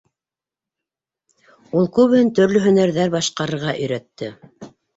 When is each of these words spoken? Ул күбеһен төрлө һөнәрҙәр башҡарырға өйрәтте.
Ул 1.75 1.91
күбеһен 1.99 2.33
төрлө 2.41 2.65
һөнәрҙәр 2.65 3.15
башҡарырға 3.19 3.77
өйрәтте. 3.85 4.35